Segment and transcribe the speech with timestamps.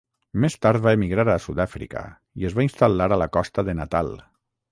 [0.43, 2.01] Més tard va emigrar a Sud-Àfrica
[2.43, 4.13] i es va instal·lar a la costa de Natal.